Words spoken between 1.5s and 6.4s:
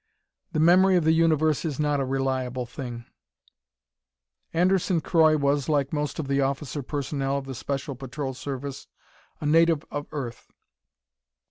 is not a reliable thing. Anderson Croy was, like most of